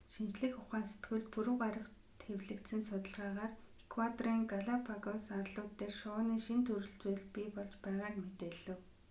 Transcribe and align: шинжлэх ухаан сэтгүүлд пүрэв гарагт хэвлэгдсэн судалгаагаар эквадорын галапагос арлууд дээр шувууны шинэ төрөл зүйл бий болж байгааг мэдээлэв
шинжлэх 0.13 0.55
ухаан 0.61 0.83
сэтгүүлд 0.89 1.27
пүрэв 1.33 1.55
гарагт 1.63 1.93
хэвлэгдсэн 2.25 2.81
судалгаагаар 2.89 3.51
эквадорын 3.85 4.41
галапагос 4.53 5.23
арлууд 5.39 5.73
дээр 5.79 5.93
шувууны 5.99 6.35
шинэ 6.45 6.63
төрөл 6.67 6.93
зүйл 7.01 7.23
бий 7.33 7.49
болж 7.55 7.73
байгааг 7.83 8.15
мэдээлэв 8.23 8.79